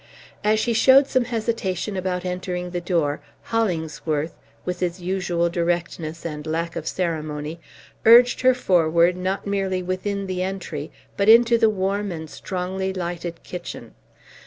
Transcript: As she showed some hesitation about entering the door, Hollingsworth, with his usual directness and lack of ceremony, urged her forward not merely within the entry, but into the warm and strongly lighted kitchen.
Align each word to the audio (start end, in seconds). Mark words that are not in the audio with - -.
As 0.43 0.59
she 0.59 0.73
showed 0.73 1.05
some 1.05 1.25
hesitation 1.25 1.95
about 1.95 2.25
entering 2.25 2.71
the 2.71 2.81
door, 2.81 3.21
Hollingsworth, 3.43 4.33
with 4.65 4.79
his 4.79 4.99
usual 4.99 5.47
directness 5.47 6.25
and 6.25 6.47
lack 6.47 6.75
of 6.75 6.87
ceremony, 6.87 7.59
urged 8.03 8.41
her 8.41 8.55
forward 8.55 9.15
not 9.15 9.45
merely 9.45 9.83
within 9.83 10.25
the 10.25 10.41
entry, 10.41 10.91
but 11.17 11.29
into 11.29 11.55
the 11.55 11.69
warm 11.69 12.11
and 12.11 12.31
strongly 12.31 12.91
lighted 12.91 13.43
kitchen. 13.43 13.93